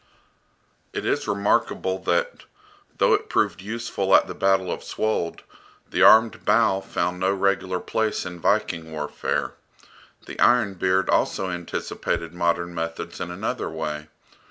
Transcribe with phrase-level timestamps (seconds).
[0.93, 2.45] It is remarkable that,
[2.97, 5.41] though it proved useful at the battle of Svold,
[5.91, 9.53] the armed bow found no regular place in Viking warfare.
[10.25, 14.07] The "Iron Beard" also anticipated modern methods in another way.